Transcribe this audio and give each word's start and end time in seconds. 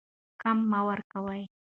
کم 0.41 0.57
مه 0.71 0.79
ورکوئ. 0.87 1.41